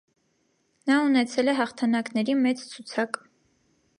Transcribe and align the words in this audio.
Նա 0.91 0.95
ունեցել 1.09 1.51
է 1.53 1.55
հաղթանակների 1.59 2.37
մեծ 2.39 2.65
ցուցակ։ 2.73 3.23